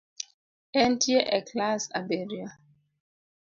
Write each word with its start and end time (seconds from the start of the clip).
Entie 0.83 1.19
e 1.37 1.39
klas 1.49 1.83
abirio 1.99 2.47